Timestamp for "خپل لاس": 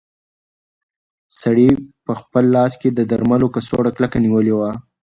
2.19-2.73